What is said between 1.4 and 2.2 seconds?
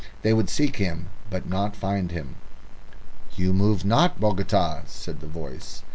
not find